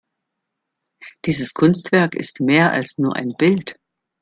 Dieses 1.25 1.53
Kunstwerk 1.53 2.15
ist 2.15 2.39
mehr 2.39 2.71
als 2.71 2.97
nur 2.97 3.15
ein 3.15 3.35
Bild. 3.37 3.79